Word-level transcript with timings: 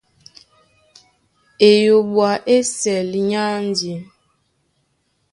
Eyoɓo 1.69 2.19
á 2.31 2.33
ésɛl 2.57 3.11
é 3.21 3.23
anji. 3.53 3.93